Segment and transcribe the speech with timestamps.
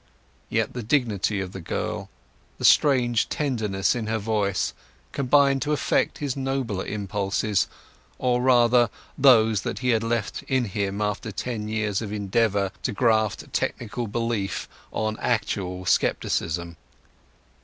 [0.49, 2.09] Yet the dignity of the girl,
[2.57, 4.73] the strange tenderness in her voice,
[5.11, 11.31] combined to affect his nobler impulses—or rather those that he had left in him after
[11.31, 16.77] ten years of endeavour to graft technical belief on actual scepticism.